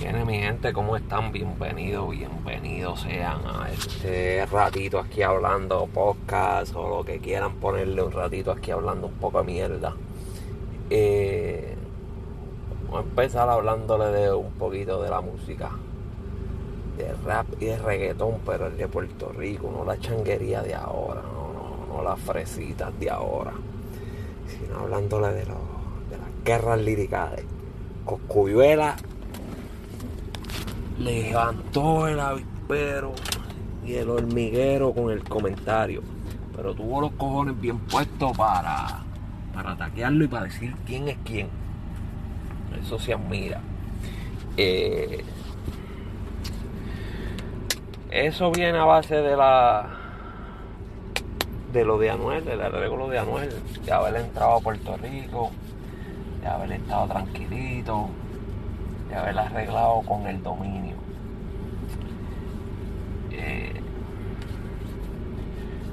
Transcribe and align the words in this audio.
Viene 0.00 0.24
mi 0.24 0.38
gente, 0.38 0.72
¿cómo 0.72 0.96
están? 0.96 1.30
Bienvenidos, 1.30 2.08
bienvenidos 2.08 3.02
sean 3.02 3.40
a 3.44 3.70
este 3.70 4.46
ratito 4.46 4.98
aquí 4.98 5.20
hablando 5.20 5.86
podcast 5.92 6.74
o 6.74 6.88
lo 6.88 7.04
que 7.04 7.18
quieran 7.18 7.56
ponerle 7.56 8.02
un 8.02 8.10
ratito 8.10 8.50
aquí 8.50 8.70
hablando 8.70 9.08
un 9.08 9.12
poco 9.12 9.40
de 9.40 9.44
mierda. 9.44 9.94
Eh, 10.88 11.76
voy 12.88 12.96
a 12.96 13.02
empezar 13.02 13.50
hablándole 13.50 14.06
de 14.06 14.32
un 14.32 14.52
poquito 14.52 15.02
de 15.02 15.10
la 15.10 15.20
música, 15.20 15.68
de 16.96 17.12
rap 17.26 17.48
y 17.60 17.66
de 17.66 17.76
reggaetón, 17.76 18.38
pero 18.46 18.68
el 18.68 18.78
de 18.78 18.88
Puerto 18.88 19.30
Rico, 19.32 19.70
no 19.70 19.84
la 19.84 20.00
changuería 20.00 20.62
de 20.62 20.76
ahora, 20.76 21.20
no, 21.20 21.52
no, 21.52 21.94
no 21.94 22.02
las 22.02 22.18
fresitas 22.20 22.98
de 22.98 23.10
ahora, 23.10 23.52
sino 24.48 24.78
hablándole 24.78 25.28
de, 25.34 25.44
lo, 25.44 25.58
de 26.08 26.16
las 26.16 26.42
guerras 26.42 26.80
líricas. 26.80 27.32
Coscuyuela 28.06 28.96
levantó 31.00 32.06
el 32.06 32.20
avispero 32.20 33.12
y 33.84 33.94
el 33.94 34.10
hormiguero 34.10 34.92
con 34.92 35.10
el 35.10 35.24
comentario. 35.24 36.02
Pero 36.54 36.74
tuvo 36.74 37.00
los 37.00 37.12
cojones 37.12 37.58
bien 37.60 37.78
puestos 37.78 38.36
para, 38.36 39.00
para 39.54 39.72
ataquearlo 39.72 40.24
y 40.24 40.28
para 40.28 40.44
decir 40.44 40.74
quién 40.86 41.08
es 41.08 41.16
quién. 41.24 41.48
Eso 42.80 42.98
se 42.98 43.14
admira. 43.14 43.60
Eh, 44.56 45.24
eso 48.10 48.50
viene 48.50 48.78
a 48.78 48.84
base 48.84 49.16
de 49.16 49.36
la 49.36 49.96
de 51.72 51.84
lo 51.84 51.98
de 51.98 52.10
Anuel, 52.10 52.44
del 52.44 52.60
arreglo 52.60 53.08
de 53.08 53.18
Anuel, 53.20 53.50
de 53.84 53.92
haber 53.92 54.16
entrado 54.16 54.56
a 54.56 54.60
Puerto 54.60 54.96
Rico, 54.96 55.52
de 56.40 56.48
haber 56.48 56.72
estado 56.72 57.06
tranquilito, 57.06 58.08
de 59.10 59.16
haber 59.16 59.38
arreglado 59.38 60.02
con 60.02 60.26
el 60.26 60.42
dominio. 60.42 60.96
Eh, 63.32 63.80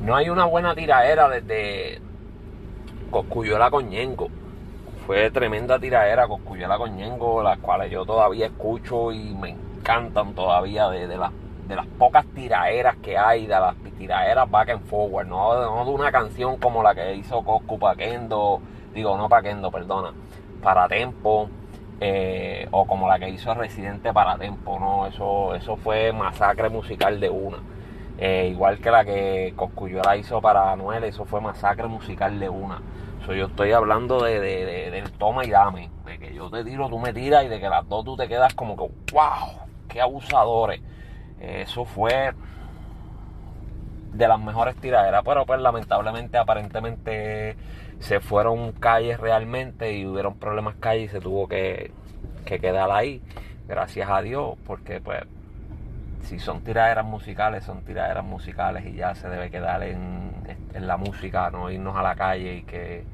no 0.00 0.16
hay 0.16 0.30
una 0.30 0.46
buena 0.46 0.74
tiraera 0.74 1.28
desde 1.28 2.00
Coscuyuela 3.10 3.70
con 3.70 3.88
Ñengo. 3.88 4.28
Fue 5.06 5.30
tremenda 5.30 5.78
tiraera 5.78 6.26
Coscuyuela 6.26 6.78
con 6.78 6.96
Ñengo, 6.96 7.42
las 7.42 7.58
cuales 7.58 7.90
yo 7.90 8.04
todavía 8.06 8.46
escucho 8.46 9.12
y 9.12 9.34
me 9.34 9.50
encantan 9.50 10.34
todavía 10.34 10.88
de, 10.88 11.06
de, 11.06 11.16
las, 11.16 11.32
de 11.68 11.76
las 11.76 11.86
pocas 11.86 12.24
tiraeras 12.34 12.96
que 12.96 13.18
hay, 13.18 13.46
de 13.46 13.52
las 13.60 13.76
tiraeras 13.98 14.50
back 14.50 14.70
and 14.70 14.84
forward, 14.86 15.26
no, 15.26 15.60
no 15.60 15.84
de 15.84 15.90
una 15.90 16.10
canción 16.10 16.56
como 16.56 16.82
la 16.82 16.94
que 16.94 17.14
hizo 17.14 17.42
Coscu 17.42 17.78
Paquendo, 17.78 18.60
digo 18.94 19.16
no 19.16 19.28
Paquendo, 19.28 19.70
perdona, 19.70 20.12
para 20.62 20.88
Tempo 20.88 21.48
eh, 22.04 22.66
o 22.72 22.84
como 22.84 23.06
la 23.06 23.20
que 23.20 23.28
hizo 23.28 23.54
Residente 23.54 24.12
para 24.12 24.36
Tempo, 24.36 24.76
¿no? 24.80 25.06
Eso, 25.06 25.54
eso 25.54 25.76
fue 25.76 26.12
masacre 26.12 26.68
musical 26.68 27.20
de 27.20 27.30
una. 27.30 27.58
Eh, 28.18 28.48
igual 28.50 28.80
que 28.80 28.90
la 28.90 29.04
que 29.04 29.52
Coscuyuela 29.54 30.16
hizo 30.16 30.40
para 30.40 30.72
Anuel, 30.72 31.04
eso 31.04 31.24
fue 31.24 31.40
masacre 31.40 31.86
musical 31.86 32.40
de 32.40 32.48
una. 32.48 32.82
yo 33.28 33.46
estoy 33.46 33.70
hablando 33.70 34.20
de, 34.20 34.40
del 34.90 35.12
toma 35.12 35.44
y 35.44 35.50
dame, 35.50 35.90
de 36.04 36.18
que 36.18 36.34
yo 36.34 36.50
te 36.50 36.64
tiro, 36.64 36.88
tú 36.88 36.98
me 36.98 37.12
tiras 37.12 37.44
y 37.44 37.48
de 37.48 37.60
que 37.60 37.68
las 37.68 37.88
dos 37.88 38.04
tú 38.04 38.16
te 38.16 38.26
quedas 38.26 38.52
como 38.54 38.76
que, 38.76 38.82
wow, 39.12 39.60
qué 39.88 40.00
abusadores. 40.00 40.80
Eh, 41.40 41.62
eso 41.62 41.84
fue 41.84 42.32
de 44.12 44.28
las 44.28 44.40
mejores 44.40 44.76
tiraderas, 44.76 45.22
pero 45.24 45.46
pues 45.46 45.60
lamentablemente 45.60 46.36
aparentemente 46.36 47.56
se 47.98 48.20
fueron 48.20 48.72
calles 48.72 49.18
realmente 49.18 49.92
y 49.96 50.06
hubieron 50.06 50.34
problemas 50.34 50.74
calles 50.76 51.06
y 51.06 51.08
se 51.08 51.20
tuvo 51.20 51.48
que, 51.48 51.92
quedar 52.44 52.90
ahí, 52.90 53.22
gracias 53.66 54.10
a 54.10 54.20
Dios, 54.20 54.56
porque 54.66 55.00
pues 55.00 55.22
si 56.24 56.38
son 56.38 56.62
tiraderas 56.62 57.04
musicales, 57.04 57.64
son 57.64 57.82
tiraderas 57.82 58.24
musicales 58.24 58.84
y 58.86 58.94
ya 58.94 59.14
se 59.14 59.28
debe 59.28 59.50
quedar 59.50 59.82
en, 59.82 60.32
la 60.74 60.96
música, 60.96 61.50
no 61.50 61.70
irnos 61.70 61.96
a 61.96 62.02
la 62.02 62.14
calle 62.14 62.56
y 62.56 62.62
que 62.62 63.04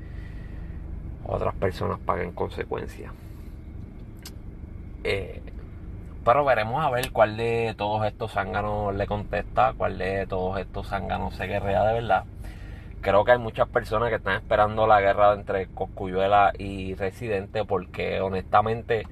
otras 1.27 1.55
personas 1.55 1.99
paguen 1.99 2.33
consecuencias. 2.33 3.12
Eh, 5.05 5.43
pero 6.25 6.45
veremos 6.45 6.84
a 6.84 6.91
ver 6.91 7.11
cuál 7.12 7.37
de 7.37 7.75
todos 7.77 8.06
estos 8.06 8.33
zánganos 8.33 8.95
le 8.95 9.06
contesta, 9.06 9.73
cuál 9.77 9.99
de 9.99 10.27
todos 10.27 10.59
estos 10.59 10.89
zánganos 10.89 11.34
se 11.34 11.47
guerrea 11.47 11.84
de 11.84 11.95
verdad. 11.95 12.25
Creo 13.01 13.25
que 13.25 13.33
hay 13.33 13.39
muchas 13.39 13.69
personas 13.69 14.09
que 14.11 14.17
están 14.17 14.34
esperando 14.34 14.87
la 14.87 15.01
guerra 15.01 15.33
entre 15.33 15.69
Coscuyuela 15.69 16.53
y 16.59 16.95
Residente 16.95 17.65
porque 17.65 18.21
honestamente 18.21 19.06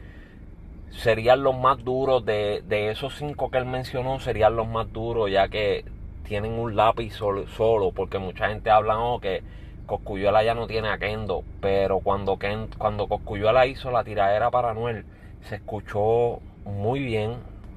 serían 0.90 1.42
los 1.42 1.56
más 1.56 1.82
duros 1.84 2.24
de, 2.24 2.62
esos 2.90 3.14
cinco 3.16 3.50
que 3.50 3.58
él 3.58 3.66
mencionó 3.66 4.18
serían 4.18 4.56
los 4.56 4.66
más 4.66 4.92
duros 4.92 5.30
ya 5.30 5.48
que 5.48 5.84
tienen 6.24 6.52
un 6.52 6.74
lápiz 6.74 7.12
solo, 7.12 7.46
solo 7.48 7.92
porque 7.92 8.18
mucha 8.18 8.48
gente 8.48 8.70
habla 8.70 8.98
oh, 8.98 9.20
que 9.20 9.42
Coscuyuela 9.86 10.42
ya 10.42 10.54
no 10.54 10.66
tiene 10.66 10.88
a 10.88 10.98
Kendo 10.98 11.44
pero 11.60 12.00
cuando, 12.00 12.38
cuando 12.78 13.06
Coscuyuela 13.06 13.66
hizo 13.66 13.90
la 13.90 14.04
tiradera 14.04 14.50
para 14.50 14.74
Noel 14.74 15.04
se 15.42 15.56
escuchó 15.56 16.40
muy 16.66 17.00
bien 17.00 17.36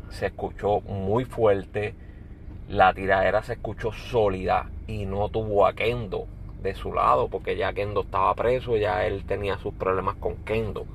se 0.10 0.26
escuchó 0.28 0.82
muy 0.82 1.24
fuerte 1.24 1.96
la 2.68 2.94
tiradera 2.94 3.42
se 3.42 3.54
escuchó 3.54 3.92
sólida 3.92 4.70
y 4.86 5.06
no 5.06 5.30
tuvo 5.30 5.66
a 5.66 5.74
Kendo 5.74 6.28
de 6.62 6.76
su 6.76 6.94
lado 6.94 7.28
porque 7.28 7.58
ya 7.58 7.74
Kendo 7.74 8.02
estaba 8.02 8.34
preso, 8.36 8.78
ya 8.78 9.06
él 9.06 9.24
tenía 9.26 9.58
sus 9.58 9.74
problemas 9.74 10.16
con 10.16 10.36
Kendo. 10.38 10.86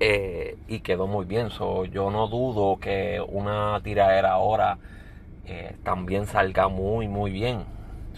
Eh, 0.00 0.56
y 0.68 0.80
quedó 0.80 1.06
muy 1.06 1.24
bien. 1.24 1.48
yo 1.48 2.10
no 2.10 2.28
dudo 2.28 2.78
que 2.78 3.20
una 3.26 3.80
tiradera 3.82 4.32
ahora 4.32 4.78
eh, 5.46 5.76
también 5.82 6.26
salga 6.26 6.68
muy, 6.68 7.08
muy 7.08 7.30
bien. 7.30 7.64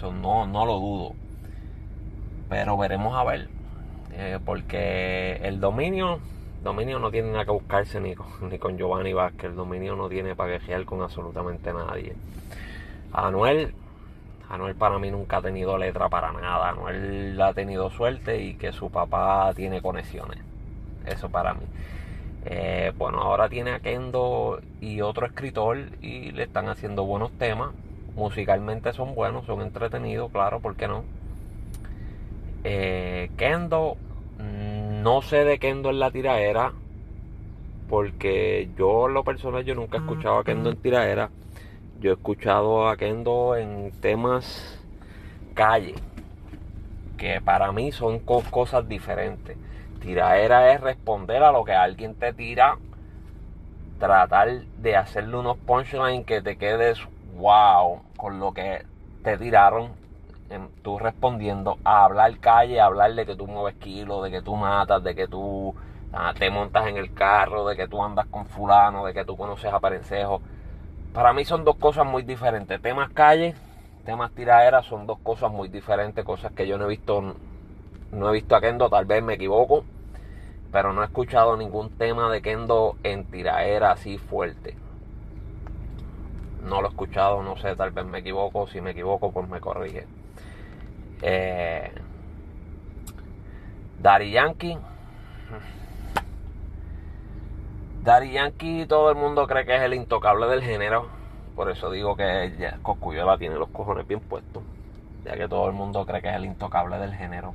no, 0.03 0.47
no 0.47 0.67
lo 0.67 0.79
dudo. 0.79 1.15
Pero 2.49 2.77
veremos 2.77 3.15
a 3.17 3.25
ver. 3.25 3.49
Eh, 4.13 4.39
porque 4.45 5.41
el 5.43 5.61
dominio 5.61 6.19
Dominio 6.63 6.99
no 6.99 7.11
tiene 7.11 7.33
nada 7.33 7.45
que 7.45 7.53
buscarse 7.53 8.01
ni 8.01 8.15
con, 8.15 8.27
ni 8.51 8.59
con 8.59 8.77
Giovanni 8.77 9.13
Vázquez. 9.13 9.51
El 9.51 9.57
dominio 9.57 9.97
no 9.97 10.09
tiene 10.09 10.35
para 10.35 10.59
quejear 10.59 10.85
con 10.85 11.03
absolutamente 11.03 11.73
nadie. 11.73 12.15
Anuel, 13.13 13.75
Anuel 14.49 14.75
para 14.75 14.99
mí 14.99 15.11
nunca 15.11 15.39
ha 15.39 15.43
tenido 15.43 15.79
letra 15.79 16.09
para 16.09 16.33
nada. 16.33 16.71
Anuel 16.71 17.41
ha 17.41 17.55
tenido 17.55 17.91
suerte 17.91 18.43
y 18.43 18.55
que 18.55 18.73
su 18.73 18.91
papá 18.91 19.53
tiene 19.55 19.81
conexiones. 19.81 20.39
Eso 21.07 21.29
para 21.29 21.55
mí. 21.55 21.63
Eh, 22.45 22.93
bueno, 22.97 23.19
ahora 23.19 23.49
tiene 23.49 23.73
a 23.73 23.81
Kendo 23.81 24.61
y 24.81 25.03
otro 25.03 25.27
escritor 25.27 25.79
y 26.01 26.33
le 26.33 26.45
están 26.45 26.69
haciendo 26.69 27.05
buenos 27.05 27.33
temas. 27.33 27.73
Musicalmente 28.17 28.93
son 28.93 29.15
buenos, 29.15 29.47
son 29.47 29.63
entretenidos, 29.63 30.31
claro, 30.31 30.61
¿por 30.61 30.77
qué 30.77 30.89
no? 30.89 31.05
Eh, 32.65 33.31
Kendo 33.37 33.97
no 35.03 35.23
sé 35.23 35.45
de 35.45 35.59
Kendo 35.59 35.91
en 35.91 35.99
la 35.99 36.11
tiraera, 36.11 36.73
porque 37.89 38.69
yo 38.77 39.09
lo 39.09 39.25
personal 39.25 39.65
yo 39.65 39.75
nunca 39.75 39.99
he 39.99 40.01
escuchado 40.01 40.39
a 40.39 40.45
Kendo 40.45 40.71
en 40.71 40.77
tiraera. 40.77 41.31
Yo 42.01 42.11
he 42.11 42.15
escuchado 42.15 42.89
a 42.89 42.97
Kendo 42.97 43.57
en 43.57 43.93
temas 44.01 44.79
calle, 45.55 45.95
que 47.17 47.41
para 47.41 47.73
mí 47.73 47.93
son 47.93 48.19
cosas 48.21 48.89
diferentes. 48.89 49.57
Tiraera 50.01 50.73
es 50.73 50.81
responder 50.81 51.43
a 51.43 51.53
lo 51.53 51.65
que 51.65 51.73
alguien 51.73 52.15
te 52.15 52.33
tira, 52.33 52.79
tratar 53.99 54.61
de 54.79 54.97
hacerle 54.97 55.37
unos 55.37 55.59
punchlines 55.59 56.25
que 56.25 56.41
te 56.41 56.57
quedes 56.57 56.99
wow 57.37 58.01
con 58.17 58.39
lo 58.39 58.53
que 58.53 58.85
te 59.23 59.37
tiraron 59.37 60.00
tú 60.83 60.99
respondiendo 60.99 61.79
a 61.85 62.05
hablar 62.05 62.39
calle, 62.39 62.81
a 62.81 62.87
hablar 62.87 63.15
de 63.15 63.25
que 63.25 63.37
tú 63.37 63.47
mueves 63.47 63.77
kilos, 63.77 64.25
de 64.25 64.31
que 64.31 64.43
tú 64.43 64.57
matas, 64.57 65.03
de 65.03 65.15
que 65.15 65.29
tú 65.29 65.75
ah, 66.13 66.33
te 66.37 66.51
montas 66.51 66.89
en 66.89 66.97
el 66.97 67.15
carro, 67.15 67.67
de 67.67 67.77
que 67.77 67.87
tú 67.87 68.03
andas 68.03 68.27
con 68.27 68.47
fulano, 68.47 69.05
de 69.05 69.15
que 69.15 69.25
tú 69.25 69.37
conoces 69.37 69.73
a 69.73 69.81
Parencejo. 69.81 70.41
Para 71.13 71.33
mí 71.33 71.45
son 71.45 71.65
dos 71.65 71.77
cosas 71.77 72.07
muy 72.07 72.23
diferentes. 72.23 72.81
Temas 72.83 73.11
calle, 73.11 73.55
temas 74.05 74.33
tiraderas 74.33 74.87
son 74.87 75.07
dos 75.07 75.19
cosas 75.21 75.53
muy 75.53 75.69
diferentes, 75.69 76.25
cosas 76.25 76.53
que 76.53 76.67
yo 76.67 76.79
no 76.79 76.87
he 76.87 76.89
visto, 76.89 77.35
no 78.13 78.29
he 78.29 78.33
visto 78.33 78.57
a 78.57 78.61
Kendo, 78.61 78.91
tal 78.91 79.05
vez 79.05 79.23
me 79.23 79.35
equivoco, 79.35 79.85
pero 80.73 80.93
no 80.93 81.03
he 81.03 81.07
escuchado 81.07 81.57
ningún 81.57 81.91
tema 81.91 82.31
de 82.31 82.43
Kendo 82.43 82.97
en 83.05 83.25
tiraera 83.25 83.93
así 83.93 84.19
fuerte. 84.19 84.77
No 86.65 86.83
lo 86.83 86.89
he 86.89 86.91
escuchado, 86.91 87.43
no 87.43 87.57
sé, 87.57 87.75
tal 87.77 87.91
vez 87.93 88.05
me 88.05 88.19
equivoco, 88.19 88.67
si 88.67 88.81
me 88.81 88.91
equivoco 88.91 89.31
pues 89.33 89.49
me 89.49 89.61
corrige. 89.61 90.07
Eh, 91.23 91.93
Daddy 94.01 94.31
Yankee. 94.31 94.79
Daddy 98.03 98.33
Yankee 98.33 98.87
todo 98.87 99.11
el 99.11 99.17
mundo 99.17 99.47
cree 99.47 99.67
que 99.67 99.77
es 99.77 99.83
el 99.83 99.95
intocable 99.95 100.47
del 100.47 100.63
género. 100.63 101.09
Por 101.55 101.71
eso 101.71 101.91
digo 101.91 102.17
que 102.17 102.53
Coscuyola 102.83 103.37
tiene 103.37 103.57
los 103.57 103.69
cojones 103.69 104.07
bien 104.07 104.21
puestos. 104.21 104.63
Ya 105.25 105.37
que 105.37 105.49
todo 105.49 105.67
el 105.67 105.75
mundo 105.75 106.07
cree 106.07 106.23
que 106.23 106.31
es 106.31 106.37
el 106.37 106.47
intocable 106.47 106.99
del 106.99 107.15
género. 107.15 107.55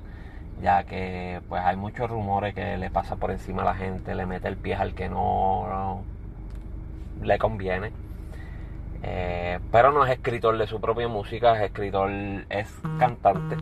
ya 0.62 0.84
que 0.86 1.42
pues 1.50 1.62
hay 1.64 1.76
muchos 1.76 2.10
rumores 2.10 2.54
que 2.56 2.78
le 2.78 2.90
pasa 2.90 3.16
por 3.18 3.32
encima 3.32 3.64
a 3.64 3.66
la 3.66 3.76
gente, 3.76 4.16
le 4.16 4.26
mete 4.26 4.48
el 4.48 4.58
pie 4.58 4.76
al 4.76 4.94
que 4.94 5.10
no, 5.10 6.04
le 7.22 7.38
conviene. 7.38 7.92
Eh, 9.04 9.60
pero 9.72 9.92
no 9.92 10.06
es 10.06 10.12
escritor 10.12 10.58
de 10.58 10.68
su 10.68 10.82
propia 10.82 11.08
música, 11.08 11.56
es 11.56 11.64
escritor, 11.64 12.10
es 12.50 12.74
cantante. 13.00 13.58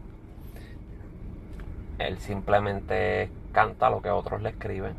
Él 2.00 2.20
simplemente 2.20 3.30
canta 3.52 3.90
lo 3.90 4.02
que 4.02 4.10
otros 4.10 4.42
le 4.42 4.50
escriben. 4.50 4.94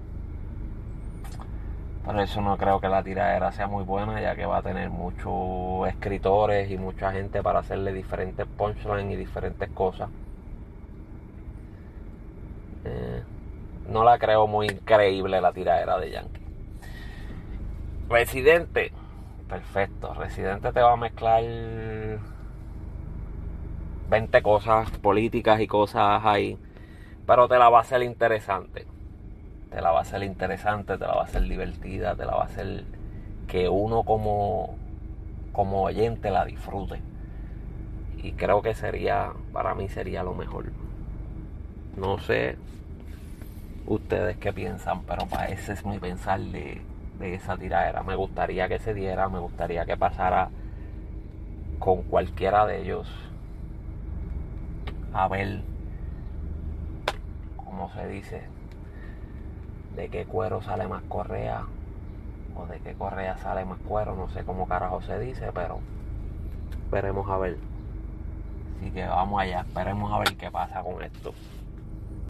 Por 2.04 2.20
eso 2.20 2.42
no 2.42 2.58
creo 2.58 2.80
que 2.80 2.88
la 2.88 3.02
tiradera 3.02 3.50
sea 3.52 3.66
muy 3.66 3.82
buena, 3.82 4.20
ya 4.20 4.36
que 4.36 4.44
va 4.44 4.58
a 4.58 4.62
tener 4.62 4.90
muchos 4.90 5.88
escritores 5.88 6.70
y 6.70 6.76
mucha 6.76 7.12
gente 7.12 7.42
para 7.42 7.60
hacerle 7.60 7.94
diferentes 7.94 8.46
punchlines 8.46 9.14
y 9.14 9.16
diferentes 9.16 9.70
cosas. 9.70 10.10
Eh, 12.84 13.22
no 13.88 14.04
la 14.04 14.18
creo 14.18 14.46
muy 14.46 14.66
increíble 14.66 15.40
la 15.40 15.52
tiradera 15.52 15.98
de 15.98 16.10
Yankee. 16.10 16.42
Residente, 18.10 18.92
perfecto. 19.48 20.14
Residente 20.14 20.72
te 20.72 20.80
va 20.80 20.92
a 20.92 20.96
mezclar 20.96 21.42
20 24.10 24.42
cosas 24.42 24.90
políticas 24.98 25.60
y 25.60 25.66
cosas 25.66 26.24
ahí, 26.24 26.58
pero 27.26 27.48
te 27.48 27.58
la 27.58 27.68
va 27.68 27.78
a 27.78 27.82
hacer 27.82 28.02
interesante 28.02 28.86
te 29.74 29.80
la 29.80 29.90
va 29.90 29.98
a 29.98 30.02
hacer 30.02 30.22
interesante, 30.22 30.96
te 30.96 31.04
la 31.04 31.14
va 31.14 31.22
a 31.22 31.24
hacer 31.24 31.42
divertida, 31.42 32.14
te 32.14 32.24
la 32.24 32.36
va 32.36 32.42
a 32.42 32.46
hacer 32.46 32.84
que 33.48 33.68
uno 33.68 34.04
como, 34.04 34.76
como 35.52 35.82
oyente 35.82 36.30
la 36.30 36.44
disfrute. 36.44 37.00
Y 38.22 38.32
creo 38.32 38.62
que 38.62 38.74
sería, 38.74 39.32
para 39.52 39.74
mí 39.74 39.88
sería 39.88 40.22
lo 40.22 40.32
mejor. 40.32 40.66
No 41.96 42.18
sé 42.18 42.56
ustedes 43.86 44.36
qué 44.36 44.52
piensan, 44.52 45.02
pero 45.02 45.26
para 45.26 45.48
ese 45.48 45.72
es 45.72 45.84
mi 45.84 45.98
pensar 45.98 46.38
de, 46.38 46.80
de 47.18 47.34
esa 47.34 47.56
tiradera. 47.56 48.02
Me 48.02 48.16
gustaría 48.16 48.68
que 48.68 48.78
se 48.78 48.94
diera, 48.94 49.28
me 49.28 49.38
gustaría 49.38 49.84
que 49.84 49.96
pasara 49.96 50.50
con 51.78 52.02
cualquiera 52.02 52.66
de 52.66 52.82
ellos. 52.82 53.08
A 55.12 55.28
ver, 55.28 55.60
como 57.56 57.90
se 57.92 58.08
dice, 58.08 58.42
de 59.94 60.08
qué 60.08 60.24
cuero 60.24 60.62
sale 60.62 60.88
más 60.88 61.02
correa 61.04 61.64
o 62.56 62.66
de 62.66 62.78
qué 62.80 62.94
correa 62.94 63.36
sale 63.38 63.64
más 63.64 63.78
cuero, 63.80 64.16
no 64.16 64.28
sé 64.30 64.44
cómo 64.44 64.66
carajo 64.66 65.02
se 65.02 65.18
dice, 65.18 65.50
pero 65.54 65.78
esperemos 66.84 67.28
a 67.28 67.38
ver. 67.38 67.58
Así 68.78 68.90
que 68.90 69.06
vamos 69.06 69.40
allá, 69.40 69.60
esperemos 69.60 70.12
a 70.12 70.18
ver 70.18 70.36
qué 70.36 70.50
pasa 70.50 70.82
con 70.82 71.02
esto. 71.02 71.32